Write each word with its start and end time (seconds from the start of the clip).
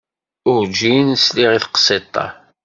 Urǧin 0.51 1.07
sliɣ 1.25 1.51
i 1.53 1.59
teqsiḍt-a. 1.63 2.25